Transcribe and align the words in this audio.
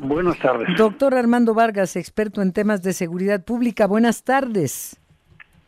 Buenas 0.00 0.38
tardes. 0.38 0.68
Doctor 0.78 1.14
Armando 1.14 1.52
Vargas, 1.52 1.96
experto 1.96 2.40
en 2.40 2.52
temas 2.52 2.82
de 2.82 2.94
seguridad 2.94 3.44
pública. 3.44 3.86
Buenas 3.86 4.22
tardes. 4.22 4.96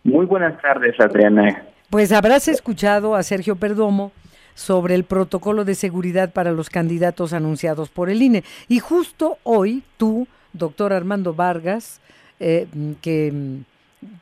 Muy 0.02 0.24
buenas 0.24 0.60
tardes, 0.62 0.98
Adriana. 0.98 1.66
Pues 1.90 2.10
habrás 2.10 2.48
escuchado 2.48 3.16
a 3.16 3.22
Sergio 3.22 3.56
Perdomo 3.56 4.12
sobre 4.54 4.94
el 4.94 5.04
protocolo 5.04 5.66
de 5.66 5.74
seguridad 5.74 6.32
para 6.32 6.52
los 6.52 6.70
candidatos 6.70 7.34
anunciados 7.34 7.90
por 7.90 8.08
el 8.08 8.22
INE. 8.22 8.44
Y 8.66 8.78
justo 8.78 9.36
hoy 9.42 9.82
tú, 9.98 10.26
doctor 10.54 10.94
Armando 10.94 11.34
Vargas, 11.34 12.00
eh, 12.40 12.66
que 13.02 13.60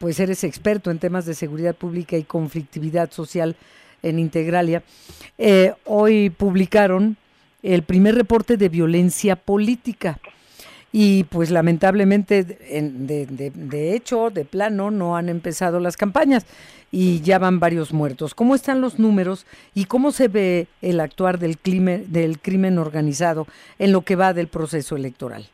pues 0.01 0.19
eres 0.19 0.43
experto 0.43 0.91
en 0.91 0.99
temas 0.99 1.27
de 1.27 1.35
seguridad 1.35 1.77
pública 1.77 2.17
y 2.17 2.25
conflictividad 2.25 3.13
social 3.13 3.55
en 4.03 4.19
Integralia, 4.19 4.83
eh, 5.39 5.75
hoy 5.85 6.31
publicaron 6.31 7.17
el 7.63 7.83
primer 7.83 8.15
reporte 8.15 8.57
de 8.57 8.69
violencia 8.69 9.37
política. 9.37 10.19
Y 10.95 11.25
pues 11.25 11.51
lamentablemente, 11.51 12.45
de, 12.45 13.95
hecho, 13.95 14.29
de 14.29 14.45
plano, 14.45 14.91
no 14.91 15.17
han 15.17 15.31
empezado 15.31 15.81
las 15.81 15.97
campañas 15.97 16.47
y 16.91 17.23
ya 17.23 17.39
van 17.39 17.61
varios 17.61 17.95
muertos. 17.95 18.35
¿Cómo 18.35 18.55
están 18.55 18.83
los 18.83 18.99
números 18.99 19.47
y 19.75 19.87
cómo 19.87 20.11
se 20.11 20.29
ve 20.29 20.67
el 20.83 21.01
actuar 21.01 21.39
del 21.39 21.57
crimen, 21.57 22.13
del 22.13 22.39
crimen 22.39 22.77
organizado 22.79 23.47
en 23.79 23.93
lo 23.93 24.03
que 24.03 24.17
va 24.17 24.35
del 24.35 24.49
proceso 24.49 24.95
electoral? 24.95 25.45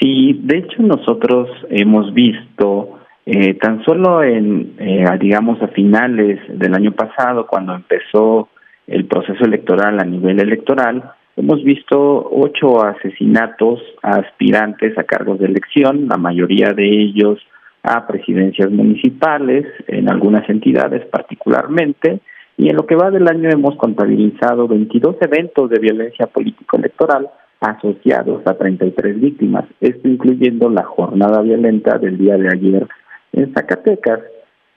Sí, 0.00 0.40
de 0.42 0.58
hecho 0.58 0.82
nosotros 0.82 1.50
hemos 1.68 2.12
visto 2.14 2.98
eh, 3.26 3.54
tan 3.54 3.84
solo 3.84 4.22
en, 4.22 4.74
eh, 4.78 5.04
digamos, 5.20 5.60
a 5.62 5.68
finales 5.68 6.40
del 6.48 6.74
año 6.74 6.92
pasado, 6.92 7.46
cuando 7.46 7.74
empezó 7.74 8.48
el 8.86 9.06
proceso 9.06 9.44
electoral 9.44 9.98
a 10.00 10.04
nivel 10.04 10.40
electoral, 10.40 11.12
hemos 11.36 11.62
visto 11.64 12.28
ocho 12.30 12.84
asesinatos 12.84 13.80
a 14.02 14.16
aspirantes 14.16 14.96
a 14.98 15.04
cargos 15.04 15.38
de 15.38 15.46
elección, 15.46 16.08
la 16.08 16.16
mayoría 16.16 16.72
de 16.72 16.86
ellos 16.86 17.38
a 17.82 18.06
presidencias 18.06 18.70
municipales, 18.70 19.66
en 19.88 20.10
algunas 20.10 20.48
entidades 20.48 21.04
particularmente, 21.06 22.20
y 22.56 22.70
en 22.70 22.76
lo 22.76 22.86
que 22.86 22.94
va 22.94 23.10
del 23.10 23.28
año 23.28 23.50
hemos 23.50 23.76
contabilizado 23.76 24.68
22 24.68 25.16
eventos 25.20 25.68
de 25.70 25.80
violencia 25.80 26.26
político-electoral 26.26 27.28
asociados 27.60 28.46
a 28.46 28.54
33 28.54 29.20
víctimas, 29.20 29.64
esto 29.80 30.08
incluyendo 30.08 30.70
la 30.70 30.84
jornada 30.84 31.42
violenta 31.42 31.98
del 31.98 32.18
día 32.18 32.36
de 32.36 32.48
ayer 32.48 32.86
en 33.32 33.52
Zacatecas, 33.54 34.20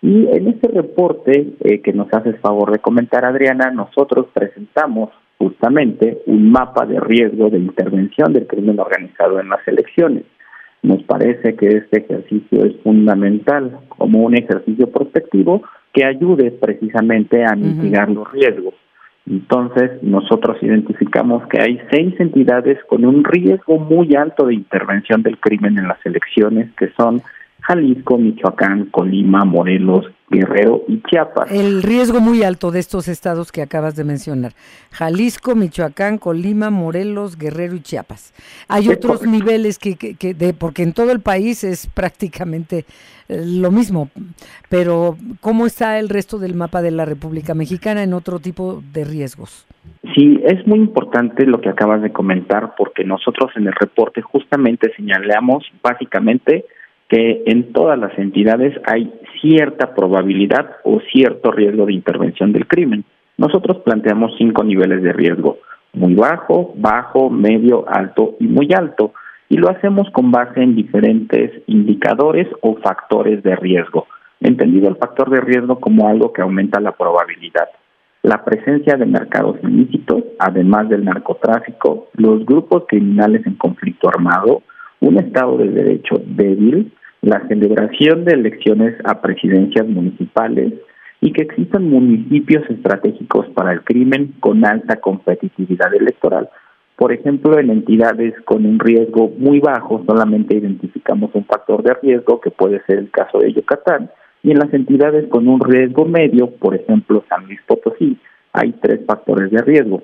y 0.01 0.27
en 0.27 0.47
este 0.47 0.67
reporte 0.67 1.53
eh, 1.61 1.81
que 1.81 1.93
nos 1.93 2.13
haces 2.13 2.39
favor 2.39 2.71
de 2.71 2.79
comentar, 2.79 3.25
Adriana, 3.25 3.71
nosotros 3.71 4.27
presentamos 4.33 5.09
justamente 5.37 6.19
un 6.27 6.51
mapa 6.51 6.85
de 6.85 6.99
riesgo 6.99 7.49
de 7.49 7.59
intervención 7.59 8.33
del 8.33 8.47
crimen 8.47 8.79
organizado 8.79 9.39
en 9.39 9.49
las 9.49 9.67
elecciones. 9.67 10.23
Nos 10.83 11.01
parece 11.03 11.55
que 11.55 11.67
este 11.67 11.99
ejercicio 11.99 12.65
es 12.65 12.75
fundamental 12.83 13.79
como 13.89 14.19
un 14.23 14.37
ejercicio 14.37 14.89
prospectivo 14.89 15.63
que 15.93 16.05
ayude 16.05 16.51
precisamente 16.51 17.43
a 17.43 17.55
mitigar 17.55 18.09
los 18.09 18.31
riesgos. 18.31 18.75
Entonces, 19.25 19.91
nosotros 20.03 20.57
identificamos 20.61 21.45
que 21.47 21.59
hay 21.59 21.81
seis 21.91 22.13
entidades 22.19 22.77
con 22.85 23.03
un 23.03 23.23
riesgo 23.23 23.77
muy 23.77 24.15
alto 24.15 24.45
de 24.45 24.53
intervención 24.53 25.21
del 25.23 25.37
crimen 25.39 25.77
en 25.77 25.87
las 25.87 26.03
elecciones, 26.05 26.71
que 26.75 26.89
son 26.97 27.21
Jalisco, 27.67 28.17
Michoacán, 28.17 28.85
Colima, 28.85 29.43
Morelos, 29.43 30.05
Guerrero 30.29 30.83
y 30.87 31.01
Chiapas. 31.03 31.51
El 31.51 31.83
riesgo 31.83 32.21
muy 32.21 32.41
alto 32.43 32.71
de 32.71 32.79
estos 32.79 33.09
estados 33.09 33.51
que 33.51 33.61
acabas 33.61 33.97
de 33.97 34.05
mencionar. 34.05 34.53
Jalisco, 34.91 35.53
Michoacán, 35.53 36.17
Colima, 36.17 36.69
Morelos, 36.69 37.37
Guerrero 37.37 37.75
y 37.75 37.81
Chiapas. 37.81 38.33
Hay 38.69 38.87
otros 38.87 39.27
niveles 39.27 39.79
que, 39.79 39.97
que, 39.97 40.33
de, 40.33 40.53
porque 40.53 40.83
en 40.83 40.93
todo 40.93 41.11
el 41.11 41.19
país 41.19 41.65
es 41.65 41.87
prácticamente 41.93 42.85
eh, 43.27 43.43
lo 43.45 43.69
mismo, 43.69 44.11
pero 44.69 45.17
¿cómo 45.41 45.65
está 45.65 45.99
el 45.99 46.07
resto 46.07 46.39
del 46.39 46.55
mapa 46.55 46.81
de 46.81 46.91
la 46.91 47.03
República 47.03 47.53
Mexicana 47.53 48.01
en 48.01 48.13
otro 48.13 48.39
tipo 48.39 48.81
de 48.93 49.03
riesgos? 49.03 49.67
Sí, 50.15 50.39
es 50.45 50.65
muy 50.65 50.79
importante 50.79 51.45
lo 51.45 51.59
que 51.59 51.69
acabas 51.69 52.01
de 52.01 52.13
comentar 52.13 52.75
porque 52.77 53.03
nosotros 53.03 53.51
en 53.57 53.67
el 53.67 53.73
reporte 53.73 54.21
justamente 54.21 54.93
señalamos 54.95 55.65
básicamente 55.83 56.65
que 57.09 57.43
en 57.45 57.71
todas 57.71 57.97
las 57.97 58.17
entidades 58.17 58.73
hay 58.85 59.11
cierta 59.41 59.93
probabilidad 59.95 60.77
o 60.83 60.99
cierto 61.11 61.51
riesgo 61.51 61.85
de 61.85 61.93
intervención 61.93 62.51
del 62.51 62.67
crimen. 62.67 63.05
Nosotros 63.37 63.77
planteamos 63.85 64.33
cinco 64.37 64.63
niveles 64.63 65.01
de 65.03 65.13
riesgo, 65.13 65.59
muy 65.93 66.15
bajo, 66.15 66.73
bajo, 66.75 67.29
medio, 67.29 67.85
alto 67.87 68.35
y 68.39 68.47
muy 68.47 68.69
alto, 68.75 69.13
y 69.49 69.57
lo 69.57 69.69
hacemos 69.69 70.09
con 70.11 70.31
base 70.31 70.61
en 70.61 70.75
diferentes 70.75 71.51
indicadores 71.67 72.47
o 72.61 72.75
factores 72.77 73.41
de 73.43 73.55
riesgo, 73.55 74.07
entendido 74.41 74.89
el 74.89 74.97
factor 74.97 75.29
de 75.29 75.39
riesgo 75.39 75.79
como 75.79 76.07
algo 76.09 76.33
que 76.33 76.41
aumenta 76.41 76.81
la 76.81 76.91
probabilidad. 76.91 77.69
La 78.23 78.43
presencia 78.43 78.97
de 78.97 79.05
mercados 79.05 79.55
ilícitos, 79.63 80.23
además 80.39 80.89
del 80.89 81.05
narcotráfico, 81.05 82.09
los 82.17 82.45
grupos 82.45 82.83
criminales 82.87 83.45
en 83.45 83.55
conflicto 83.55 84.09
armado, 84.09 84.63
un 84.99 85.17
Estado 85.17 85.57
de 85.57 85.69
Derecho 85.69 86.15
débil, 86.25 86.91
la 87.21 87.47
celebración 87.47 88.25
de 88.25 88.33
elecciones 88.33 88.95
a 89.03 89.21
presidencias 89.21 89.87
municipales 89.87 90.73
y 91.21 91.33
que 91.33 91.43
existan 91.43 91.89
municipios 91.89 92.69
estratégicos 92.69 93.47
para 93.49 93.71
el 93.71 93.83
crimen 93.83 94.33
con 94.39 94.65
alta 94.65 94.97
competitividad 94.97 95.93
electoral. 95.93 96.49
Por 96.95 97.11
ejemplo, 97.11 97.59
en 97.59 97.69
entidades 97.69 98.33
con 98.45 98.65
un 98.65 98.79
riesgo 98.79 99.31
muy 99.37 99.59
bajo 99.59 100.03
solamente 100.07 100.57
identificamos 100.57 101.31
un 101.33 101.45
factor 101.45 101.83
de 101.83 101.93
riesgo, 102.01 102.41
que 102.41 102.51
puede 102.51 102.81
ser 102.85 102.99
el 102.99 103.11
caso 103.11 103.39
de 103.39 103.53
Yucatán, 103.53 104.09
y 104.43 104.51
en 104.51 104.59
las 104.59 104.73
entidades 104.73 105.27
con 105.29 105.47
un 105.47 105.59
riesgo 105.59 106.05
medio, 106.05 106.51
por 106.51 106.75
ejemplo 106.75 107.23
San 107.29 107.45
Luis 107.45 107.59
Potosí, 107.67 108.17
hay 108.53 108.73
tres 108.81 109.01
factores 109.05 109.51
de 109.51 109.61
riesgo. 109.61 110.01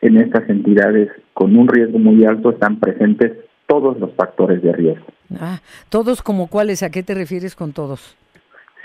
En 0.00 0.20
estas 0.20 0.48
entidades 0.48 1.10
con 1.34 1.56
un 1.56 1.66
riesgo 1.66 1.98
muy 1.98 2.24
alto 2.24 2.50
están 2.50 2.78
presentes 2.78 3.32
todos 3.68 4.00
los 4.00 4.12
factores 4.14 4.60
de 4.62 4.72
riesgo. 4.72 5.06
Ah, 5.38 5.60
¿todos 5.90 6.22
como 6.22 6.48
cuáles? 6.48 6.82
¿A 6.82 6.90
qué 6.90 7.04
te 7.04 7.14
refieres 7.14 7.54
con 7.54 7.72
todos? 7.72 8.16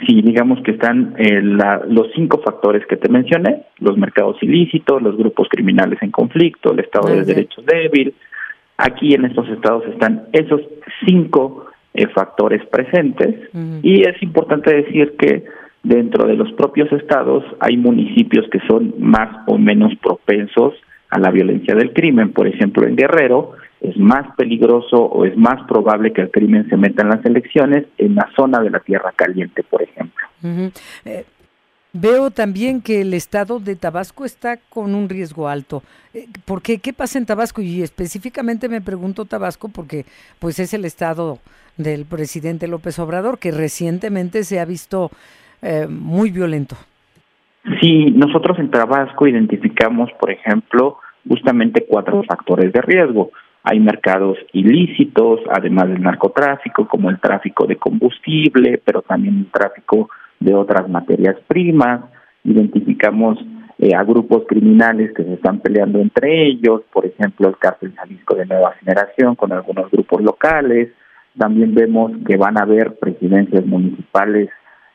Sí, 0.06 0.22
digamos 0.22 0.62
que 0.64 0.72
están 0.72 1.16
eh, 1.18 1.40
los 1.42 2.08
cinco 2.14 2.42
factores 2.44 2.86
que 2.88 2.98
te 2.98 3.10
mencioné, 3.10 3.64
los 3.80 3.98
mercados 3.98 4.38
ilícitos, 4.42 5.02
los 5.02 5.18
grupos 5.18 5.48
criminales 5.50 5.98
en 6.02 6.12
conflicto, 6.12 6.74
el 6.74 6.80
Estado 6.80 7.16
de 7.16 7.24
Derecho 7.24 7.62
débil. 7.62 8.14
Aquí 8.78 9.14
en 9.14 9.26
estos 9.26 9.48
estados 9.50 9.86
están 9.86 10.28
esos 10.34 10.62
cinco 11.06 11.68
eh, 11.94 12.08
factores 12.08 12.66
presentes 12.66 13.50
y 13.82 14.02
es 14.02 14.22
importante 14.22 14.74
decir 14.74 15.16
que 15.18 15.46
dentro 15.84 16.28
de 16.28 16.36
los 16.36 16.52
propios 16.54 16.92
estados 16.92 17.46
hay 17.60 17.78
municipios 17.78 18.50
que 18.50 18.60
son 18.68 18.96
más 18.98 19.30
o 19.48 19.58
menos 19.58 19.94
propensos 20.02 20.74
a 21.10 21.20
la 21.20 21.30
violencia 21.30 21.76
del 21.76 21.94
crimen. 21.94 22.34
Por 22.34 22.48
ejemplo, 22.48 22.86
en 22.86 22.96
Guerrero 22.96 23.52
es 23.84 23.98
más 23.98 24.34
peligroso 24.38 24.96
o 24.96 25.26
es 25.26 25.38
más 25.38 25.62
probable 25.68 26.14
que 26.14 26.22
el 26.22 26.32
crimen 26.32 26.68
se 26.70 26.78
meta 26.78 27.04
en 27.04 27.10
las 27.10 27.26
elecciones 27.26 27.86
en 27.98 28.16
la 28.16 28.30
zona 28.36 28.62
de 28.62 28.70
la 28.70 28.80
Tierra 28.80 29.12
Caliente, 29.14 29.62
por 29.62 29.82
ejemplo. 29.82 30.26
Eh, 31.04 31.26
veo 31.92 32.32
también 32.32 32.82
que 32.82 33.02
el 33.02 33.14
estado 33.14 33.60
de 33.60 33.76
Tabasco 33.76 34.24
está 34.24 34.58
con 34.70 34.96
un 34.96 35.10
riesgo 35.10 35.50
alto. 35.50 35.84
Eh, 36.14 36.28
¿Por 36.46 36.62
qué? 36.62 36.80
¿Qué 36.80 36.94
pasa 36.94 37.20
en 37.20 37.26
Tabasco? 37.26 37.62
Y 37.62 37.82
específicamente 37.82 38.70
me 38.70 38.80
pregunto 38.80 39.26
Tabasco 39.26 39.68
porque 39.68 40.06
pues 40.40 40.60
es 40.60 40.74
el 40.74 40.86
estado 40.86 41.40
del 41.76 42.06
presidente 42.06 42.70
López 42.70 42.98
Obrador 43.00 43.38
que 43.38 43.52
recientemente 43.52 44.46
se 44.46 44.62
ha 44.62 44.66
visto 44.66 45.12
eh, 45.62 45.88
muy 45.90 46.32
violento. 46.32 46.78
Sí, 47.82 48.12
nosotros 48.12 48.60
en 48.60 48.72
Tabasco 48.72 49.28
identificamos, 49.28 50.10
por 50.20 50.32
ejemplo, 50.32 51.00
justamente 51.28 51.86
cuatro 51.86 52.24
factores 52.24 52.72
de 52.72 52.82
riesgo. 52.82 53.32
Hay 53.64 53.80
mercados 53.80 54.38
ilícitos, 54.52 55.40
además 55.50 55.88
del 55.88 56.02
narcotráfico, 56.02 56.88
como 56.88 57.10
el 57.10 57.20
tráfico 57.20 57.66
de 57.66 57.78
combustible, 57.78 58.82
pero 58.84 59.02
también 59.02 59.38
el 59.38 59.52
tráfico 59.52 60.10
de 60.40 60.54
otras 60.54 60.90
materias 60.90 61.38
primas. 61.48 62.02
Identificamos 62.44 63.40
eh, 63.80 63.96
a 63.96 64.04
grupos 64.04 64.44
criminales 64.48 65.14
que 65.14 65.24
se 65.24 65.34
están 65.34 65.60
peleando 65.60 66.00
entre 66.00 66.46
ellos, 66.46 66.82
por 66.92 67.06
ejemplo, 67.06 67.48
el 67.48 67.58
cártel 67.58 67.94
Jalisco 67.96 68.36
de 68.36 68.46
Nueva 68.46 68.74
Generación 68.74 69.36
con 69.36 69.54
algunos 69.54 69.90
grupos 69.90 70.22
locales. 70.22 70.90
También 71.38 71.74
vemos 71.74 72.12
que 72.28 72.38
van 72.38 72.58
a 72.58 72.64
haber 72.64 72.96
presidencias 72.96 73.66
municipales 73.66 74.50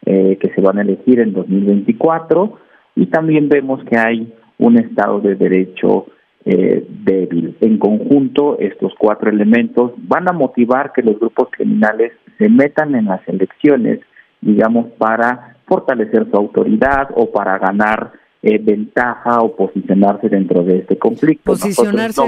eh, 0.07 0.39
que 0.41 0.51
se 0.55 0.61
van 0.61 0.79
a 0.79 0.83
elegir 0.83 1.21
en 1.21 1.33
2024 1.33 2.59
y 2.97 3.07
también 3.07 3.49
vemos 3.49 3.83
que 3.85 3.99
hay 3.99 4.33
un 4.59 4.79
Estado 4.79 5.21
de 5.21 5.35
Derecho 5.35 6.07
eh, 6.45 6.87
débil. 7.05 7.57
En 7.61 7.79
conjunto, 7.79 8.59
estos 8.59 8.93
cuatro 8.99 9.31
elementos 9.31 9.93
van 9.97 10.29
a 10.29 10.33
motivar 10.33 10.93
que 10.93 11.03
los 11.03 11.19
grupos 11.19 11.49
criminales 11.51 12.13
se 12.39 12.49
metan 12.49 12.95
en 12.95 13.07
las 13.07 13.27
elecciones, 13.29 14.01
digamos, 14.41 14.87
para 14.99 15.57
fortalecer 15.67 16.27
su 16.31 16.37
autoridad 16.37 17.09
o 17.15 17.31
para 17.31 17.59
ganar 17.59 18.13
eh, 18.41 18.59
ventaja 18.59 19.41
o 19.41 19.57
posicionarse 19.57 20.29
dentro 20.29 20.63
de 20.63 20.79
este 20.79 20.97
conflicto. 20.97 21.53
Posicionarse, 21.53 22.23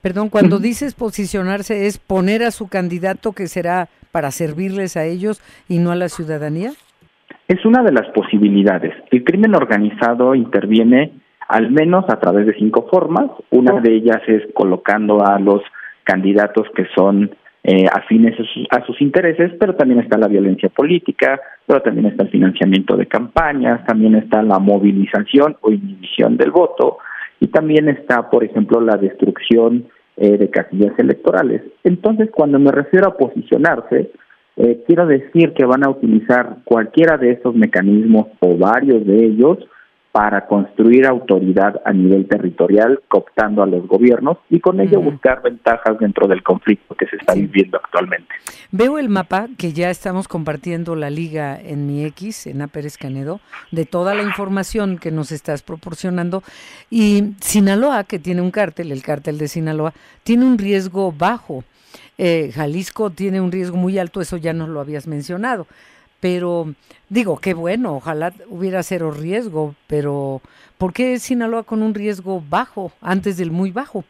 perdón, 0.00 0.30
cuando 0.30 0.58
dices 0.58 0.94
posicionarse 0.94 1.86
es 1.86 1.98
poner 1.98 2.42
a 2.42 2.50
su 2.50 2.68
candidato 2.68 3.32
que 3.32 3.46
será 3.46 3.88
para 4.10 4.30
servirles 4.30 4.96
a 4.96 5.04
ellos 5.04 5.42
y 5.68 5.78
no 5.78 5.90
a 5.90 5.96
la 5.96 6.08
ciudadanía. 6.08 6.72
Es 7.46 7.64
una 7.66 7.82
de 7.82 7.92
las 7.92 8.08
posibilidades. 8.12 8.94
El 9.10 9.22
crimen 9.22 9.54
organizado 9.54 10.34
interviene 10.34 11.12
al 11.50 11.70
menos 11.72 12.04
a 12.08 12.20
través 12.20 12.46
de 12.46 12.54
cinco 12.54 12.86
formas. 12.88 13.26
Una 13.50 13.80
de 13.80 13.96
ellas 13.96 14.22
es 14.28 14.42
colocando 14.54 15.24
a 15.26 15.38
los 15.40 15.60
candidatos 16.04 16.68
que 16.76 16.86
son 16.94 17.30
eh, 17.64 17.86
afines 17.92 18.34
a 18.70 18.86
sus, 18.86 19.00
intereses, 19.02 19.52
pero 19.58 19.74
también 19.74 20.00
está 20.00 20.16
la 20.16 20.28
violencia 20.28 20.68
política, 20.68 21.40
pero 21.66 21.82
también 21.82 22.06
está 22.06 22.22
el 22.22 22.30
financiamiento 22.30 22.96
de 22.96 23.06
campañas, 23.06 23.84
también 23.84 24.14
está 24.14 24.42
la 24.42 24.60
movilización 24.60 25.56
o 25.60 25.72
inhibición 25.72 26.36
del 26.36 26.52
voto 26.52 26.98
y 27.40 27.48
también 27.48 27.88
está, 27.88 28.30
por 28.30 28.44
ejemplo, 28.44 28.80
la 28.80 28.96
destrucción 28.96 29.86
eh, 30.16 30.38
de 30.38 30.50
casillas 30.50 30.96
electorales. 30.98 31.62
Entonces, 31.82 32.30
cuando 32.30 32.60
me 32.60 32.70
refiero 32.70 33.08
a 33.08 33.16
posicionarse, 33.16 34.10
eh, 34.56 34.84
quiero 34.86 35.06
decir 35.06 35.52
que 35.54 35.64
van 35.64 35.84
a 35.84 35.90
utilizar 35.90 36.58
cualquiera 36.64 37.16
de 37.16 37.32
estos 37.32 37.56
mecanismos 37.56 38.28
o 38.38 38.56
varios 38.56 39.04
de 39.04 39.24
ellos 39.24 39.58
para 40.12 40.46
construir 40.46 41.06
autoridad 41.06 41.80
a 41.84 41.92
nivel 41.92 42.26
territorial, 42.26 43.00
cooptando 43.06 43.62
a 43.62 43.66
los 43.66 43.86
gobiernos 43.86 44.38
y 44.48 44.58
con 44.58 44.80
ello 44.80 45.00
buscar 45.00 45.40
ventajas 45.40 45.98
dentro 46.00 46.26
del 46.26 46.42
conflicto 46.42 46.96
que 46.96 47.06
se 47.06 47.16
está 47.16 47.34
viviendo 47.34 47.76
actualmente. 47.76 48.34
Veo 48.72 48.98
el 48.98 49.08
mapa 49.08 49.48
que 49.56 49.72
ya 49.72 49.88
estamos 49.88 50.26
compartiendo 50.26 50.96
la 50.96 51.10
liga 51.10 51.60
en 51.60 51.86
mi 51.86 52.04
X, 52.06 52.48
en 52.48 52.68
Pérez 52.68 52.98
Canedo, 52.98 53.40
de 53.70 53.84
toda 53.84 54.14
la 54.14 54.22
información 54.22 54.98
que 54.98 55.12
nos 55.12 55.30
estás 55.30 55.62
proporcionando 55.62 56.42
y 56.90 57.34
Sinaloa, 57.40 58.02
que 58.02 58.18
tiene 58.18 58.40
un 58.40 58.50
cártel, 58.50 58.90
el 58.90 59.02
cártel 59.02 59.38
de 59.38 59.46
Sinaloa, 59.46 59.92
tiene 60.24 60.44
un 60.44 60.58
riesgo 60.58 61.12
bajo. 61.12 61.62
Eh, 62.18 62.50
Jalisco 62.52 63.10
tiene 63.10 63.40
un 63.40 63.52
riesgo 63.52 63.76
muy 63.76 63.98
alto, 63.98 64.20
eso 64.20 64.36
ya 64.36 64.52
nos 64.52 64.68
lo 64.68 64.80
habías 64.80 65.06
mencionado 65.06 65.66
pero 66.20 66.66
digo, 67.08 67.38
qué 67.38 67.54
bueno, 67.54 67.94
ojalá 67.96 68.32
hubiera 68.48 68.82
cero 68.82 69.10
riesgo, 69.10 69.74
pero 69.86 70.40
¿por 70.78 70.92
qué 70.92 71.18
Sinaloa 71.18 71.64
con 71.64 71.82
un 71.82 71.94
riesgo 71.94 72.42
bajo 72.48 72.92
antes 73.00 73.36
del 73.38 73.50
muy 73.50 73.70
bajo? 73.70 74.04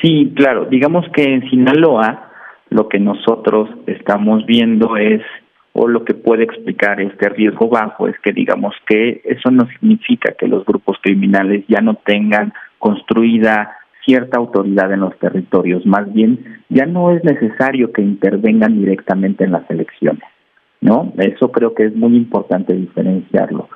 Sí, 0.00 0.32
claro, 0.36 0.66
digamos 0.66 1.06
que 1.14 1.22
en 1.24 1.48
Sinaloa 1.48 2.30
lo 2.70 2.88
que 2.88 2.98
nosotros 2.98 3.70
estamos 3.86 4.44
viendo 4.46 4.96
es, 4.96 5.22
o 5.72 5.88
lo 5.88 6.04
que 6.04 6.14
puede 6.14 6.44
explicar 6.44 7.00
este 7.00 7.28
riesgo 7.28 7.68
bajo, 7.68 8.08
es 8.08 8.18
que 8.20 8.32
digamos 8.32 8.74
que 8.86 9.22
eso 9.24 9.50
no 9.50 9.66
significa 9.68 10.32
que 10.32 10.46
los 10.46 10.64
grupos 10.64 10.98
criminales 11.00 11.64
ya 11.68 11.80
no 11.80 11.94
tengan 11.94 12.52
construida 12.78 13.76
cierta 14.04 14.38
autoridad 14.38 14.92
en 14.92 15.00
los 15.00 15.18
territorios, 15.18 15.86
más 15.86 16.12
bien 16.12 16.62
ya 16.68 16.84
no 16.84 17.10
es 17.12 17.24
necesario 17.24 17.92
que 17.92 18.02
intervengan 18.02 18.78
directamente 18.78 19.44
en 19.44 19.52
las 19.52 19.68
elecciones. 19.70 20.24
¿No? 20.84 21.14
Eso 21.16 21.50
creo 21.50 21.74
que 21.74 21.86
es 21.86 21.96
muy 21.96 22.14
importante 22.14 22.74
diferenciarlo. 22.74 23.70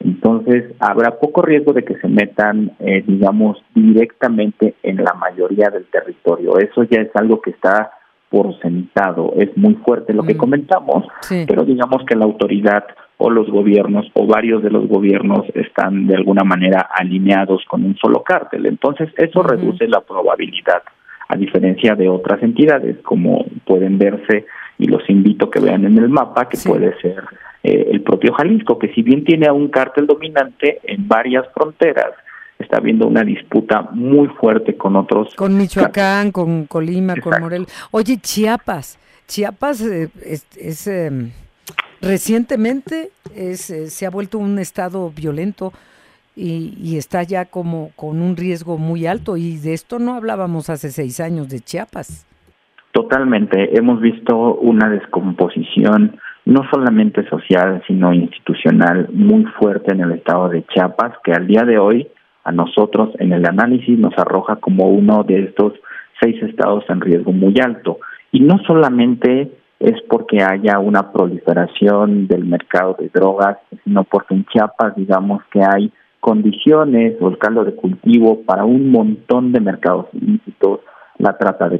Entonces, 0.00 0.72
habrá 0.80 1.18
poco 1.18 1.42
riesgo 1.42 1.74
de 1.74 1.84
que 1.84 1.96
se 1.98 2.08
metan, 2.08 2.72
eh, 2.80 3.04
digamos, 3.06 3.62
directamente 3.74 4.74
en 4.82 4.96
la 4.96 5.12
mayoría 5.12 5.68
del 5.68 5.84
territorio. 5.84 6.58
Eso 6.58 6.84
ya 6.84 7.02
es 7.02 7.10
algo 7.14 7.42
que 7.42 7.50
está 7.50 7.92
por 8.30 8.58
sentado. 8.60 9.34
Es 9.36 9.54
muy 9.56 9.74
fuerte 9.74 10.14
lo 10.14 10.22
que 10.22 10.34
mm. 10.34 10.38
comentamos, 10.38 11.04
pero 11.46 11.64
digamos 11.64 12.02
que 12.06 12.16
la 12.16 12.24
autoridad 12.24 12.84
o 13.18 13.28
los 13.28 13.48
gobiernos 13.50 14.06
o 14.14 14.26
varios 14.26 14.62
de 14.62 14.70
los 14.70 14.88
gobiernos 14.88 15.44
están 15.54 16.06
de 16.06 16.16
alguna 16.16 16.44
manera 16.44 16.88
alineados 16.98 17.62
con 17.68 17.84
un 17.84 17.94
solo 17.96 18.22
cártel. 18.22 18.64
Entonces, 18.66 19.10
eso 19.18 19.42
reduce 19.42 19.86
la 19.86 20.00
probabilidad, 20.00 20.82
a 21.28 21.36
diferencia 21.36 21.94
de 21.94 22.08
otras 22.08 22.42
entidades, 22.42 22.96
como 23.02 23.44
pueden 23.66 23.98
verse 23.98 24.46
y 24.78 24.86
los 24.86 25.08
invito 25.08 25.46
a 25.46 25.50
que 25.50 25.60
vean 25.60 25.84
en 25.84 25.98
el 25.98 26.08
mapa 26.08 26.48
que 26.48 26.58
puede 26.58 26.98
ser 27.00 27.22
eh, 27.62 27.88
el 27.90 28.02
propio 28.02 28.32
Jalisco, 28.34 28.78
que 28.78 28.92
si 28.92 29.02
bien 29.02 29.24
tiene 29.24 29.46
a 29.46 29.52
un 29.52 29.68
cártel 29.68 30.06
dominante 30.06 30.80
en 30.84 31.08
varias 31.08 31.46
fronteras, 31.54 32.12
está 32.58 32.78
habiendo 32.78 33.06
una 33.06 33.22
disputa 33.22 33.88
muy 33.92 34.28
fuerte 34.28 34.76
con 34.76 34.96
otros. 34.96 35.34
Con 35.34 35.56
Michoacán, 35.56 36.30
con 36.30 36.66
Colima, 36.66 37.14
con 37.16 37.40
Morelos. 37.40 37.68
Oye, 37.90 38.18
Chiapas, 38.18 38.98
Chiapas 39.26 39.80
eh, 39.80 40.10
es, 40.56 40.86
em, 40.86 41.30
recientemente 42.00 43.10
es, 43.34 43.70
eh, 43.70 43.88
se 43.90 44.06
ha 44.06 44.10
vuelto 44.10 44.38
un 44.38 44.58
estado 44.58 45.10
violento 45.10 45.72
y, 46.36 46.76
y, 46.82 46.98
está 46.98 47.22
ya 47.22 47.44
como 47.44 47.92
con 47.94 48.20
un 48.20 48.36
riesgo 48.36 48.76
muy 48.76 49.06
alto 49.06 49.36
y 49.36 49.56
de 49.56 49.72
esto 49.72 50.00
no 50.00 50.14
hablábamos 50.14 50.68
hace 50.68 50.90
seis 50.90 51.20
años 51.20 51.48
de 51.48 51.60
Chiapas. 51.60 52.26
Totalmente. 52.94 53.76
Hemos 53.76 54.00
visto 54.00 54.54
una 54.54 54.88
descomposición 54.88 56.16
no 56.44 56.60
solamente 56.72 57.28
social, 57.28 57.82
sino 57.88 58.14
institucional 58.14 59.08
muy 59.12 59.42
fuerte 59.58 59.92
en 59.92 60.02
el 60.02 60.12
estado 60.12 60.48
de 60.48 60.64
Chiapas, 60.66 61.14
que 61.24 61.32
al 61.32 61.48
día 61.48 61.64
de 61.64 61.76
hoy 61.76 62.06
a 62.44 62.52
nosotros 62.52 63.10
en 63.18 63.32
el 63.32 63.44
análisis 63.46 63.98
nos 63.98 64.16
arroja 64.16 64.56
como 64.56 64.84
uno 64.90 65.24
de 65.24 65.42
estos 65.42 65.72
seis 66.20 66.40
estados 66.44 66.84
en 66.88 67.00
riesgo 67.00 67.32
muy 67.32 67.56
alto. 67.60 67.98
Y 68.30 68.38
no 68.38 68.60
solamente 68.64 69.50
es 69.80 70.00
porque 70.08 70.44
haya 70.44 70.78
una 70.78 71.10
proliferación 71.10 72.28
del 72.28 72.44
mercado 72.44 72.96
de 72.96 73.08
drogas, 73.12 73.58
sino 73.82 74.04
porque 74.04 74.34
en 74.34 74.44
Chiapas 74.44 74.94
digamos 74.94 75.42
que 75.50 75.62
hay 75.68 75.90
condiciones 76.20 77.16
o 77.20 77.28
el 77.28 77.38
caldo 77.38 77.64
de 77.64 77.74
cultivo 77.74 78.42
para 78.42 78.64
un 78.64 78.92
montón 78.92 79.50
de 79.50 79.58
mercados 79.58 80.06
ilícitos, 80.12 80.78
la 81.18 81.36
trata 81.38 81.68
de 81.68 81.78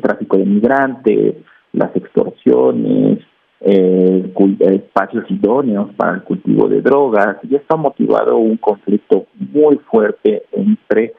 tráfico 0.00 0.36
de 0.36 0.46
migrantes, 0.46 1.34
las 1.72 1.94
extorsiones, 1.94 3.18
eh, 3.60 4.32
espacios 4.60 5.30
idóneos 5.30 5.92
para 5.94 6.14
el 6.14 6.22
cultivo 6.22 6.68
de 6.68 6.80
drogas, 6.80 7.36
y 7.42 7.54
esto 7.54 7.74
ha 7.74 7.78
motivado 7.78 8.38
un 8.38 8.56
conflicto 8.56 9.26
muy 9.38 9.76
fuerte 9.90 10.44
entre 10.52 11.14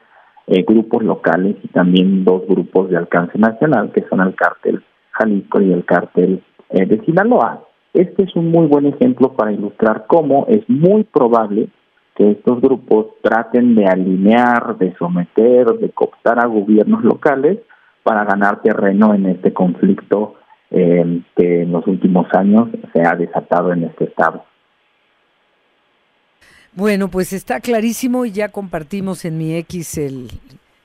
eh, 0.48 0.62
grupos 0.64 1.04
locales 1.04 1.56
y 1.62 1.68
también 1.68 2.24
dos 2.24 2.42
grupos 2.48 2.90
de 2.90 2.96
alcance 2.96 3.38
nacional, 3.38 3.92
que 3.92 4.04
son 4.08 4.20
el 4.20 4.34
cártel 4.34 4.82
Jalisco 5.12 5.60
y 5.60 5.72
el 5.72 5.84
cártel 5.84 6.42
eh, 6.70 6.86
de 6.86 7.04
Sinaloa. 7.04 7.62
Este 7.94 8.24
es 8.24 8.34
un 8.34 8.50
muy 8.50 8.66
buen 8.66 8.86
ejemplo 8.86 9.34
para 9.34 9.52
ilustrar 9.52 10.06
cómo 10.08 10.46
es 10.48 10.68
muy 10.68 11.04
probable 11.04 11.68
que 12.16 12.32
estos 12.32 12.60
grupos 12.60 13.06
traten 13.22 13.74
de 13.74 13.86
alinear, 13.86 14.76
de 14.78 14.94
someter, 14.96 15.66
de 15.78 15.90
cooptar 15.90 16.40
a 16.40 16.46
gobiernos 16.46 17.04
locales 17.04 17.58
para 18.02 18.24
ganar 18.24 18.62
terreno 18.62 19.14
en 19.14 19.26
este 19.26 19.52
conflicto 19.52 20.36
eh, 20.70 21.22
que 21.36 21.62
en 21.62 21.72
los 21.72 21.86
últimos 21.86 22.26
años 22.32 22.68
se 22.92 23.02
ha 23.06 23.14
desatado 23.14 23.72
en 23.72 23.84
este 23.84 24.04
estado. 24.04 24.44
Bueno, 26.74 27.08
pues 27.08 27.34
está 27.34 27.60
clarísimo 27.60 28.24
y 28.24 28.32
ya 28.32 28.48
compartimos 28.48 29.26
en 29.26 29.36
mi 29.36 29.54
X 29.56 29.98
el, 29.98 30.30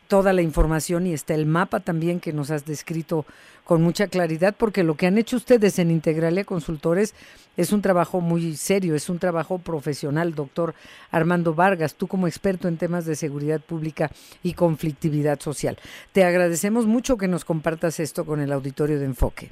toda 0.08 0.34
la 0.34 0.42
información 0.42 1.08
y 1.08 1.14
está 1.14 1.34
el 1.34 1.46
mapa 1.46 1.80
también 1.80 2.20
que 2.20 2.34
nos 2.34 2.52
has 2.52 2.66
descrito 2.66 3.26
con 3.68 3.82
mucha 3.82 4.08
claridad, 4.08 4.56
porque 4.58 4.86
lo 4.86 4.96
que 4.96 5.08
han 5.08 5.18
hecho 5.18 5.36
ustedes 5.36 5.78
en 5.78 5.92
Integralia 5.92 6.46
Consultores 6.46 7.14
es 7.58 7.74
un 7.74 7.82
trabajo 7.82 8.22
muy 8.22 8.54
serio, 8.54 8.96
es 8.96 9.10
un 9.10 9.20
trabajo 9.20 9.60
profesional, 9.60 10.34
doctor 10.34 10.74
Armando 11.12 11.54
Vargas, 11.54 11.96
tú 11.96 12.08
como 12.08 12.28
experto 12.28 12.70
en 12.70 12.78
temas 12.78 13.06
de 13.06 13.16
seguridad 13.16 13.60
pública 13.60 14.10
y 14.42 14.54
conflictividad 14.54 15.42
social. 15.42 15.76
Te 16.14 16.24
agradecemos 16.24 16.86
mucho 16.86 17.18
que 17.18 17.28
nos 17.28 17.44
compartas 17.44 18.00
esto 18.00 18.24
con 18.24 18.40
el 18.40 18.54
auditorio 18.54 19.00
de 19.00 19.06
Enfoque. 19.06 19.50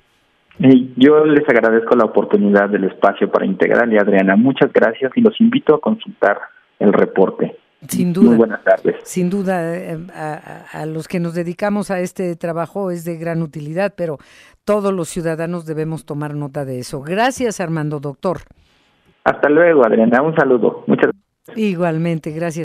Yo 0.96 1.26
les 1.26 1.44
agradezco 1.50 1.98
la 1.98 2.06
oportunidad 2.06 2.70
del 2.70 2.86
espacio 2.86 3.30
para 3.30 3.46
Integralia, 3.46 4.00
Adriana. 4.00 4.38
Muchas 4.38 4.72
gracias 4.72 5.12
y 5.16 5.20
los 5.20 5.42
invito 5.42 5.76
a 5.76 5.82
consultar 5.82 6.40
el 6.80 6.94
reporte. 6.94 7.58
Sin 7.90 8.14
duda. 8.14 8.28
Muy 8.28 8.38
buenas 8.38 8.64
tardes. 8.64 8.96
Sin 9.04 9.30
duda, 9.30 9.76
eh, 9.76 9.98
a, 10.14 10.86
los 10.86 11.08
que 11.08 11.20
nos 11.20 11.34
dedicamos 11.34 11.92
a 11.92 12.00
este 12.00 12.36
trabajo 12.36 12.92
es 12.92 13.06
de 13.06 13.18
gran 13.18 13.42
utilidad, 13.42 13.94
pero 13.96 14.18
todos 14.64 14.94
los 14.94 15.10
ciudadanos 15.10 15.66
debemos 15.66 16.06
tomar 16.06 16.36
nota 16.36 16.66
de 16.66 16.80
eso. 16.80 17.02
Gracias, 17.02 17.60
Armando, 17.60 18.00
doctor. 18.00 18.40
Hasta 19.24 19.50
luego, 19.50 19.86
Adriana. 19.86 20.22
Un 20.22 20.36
saludo. 20.36 20.84
Muchas 20.88 21.12
gracias. 21.12 21.58
Igualmente, 21.58 22.32
gracias. 22.32 22.64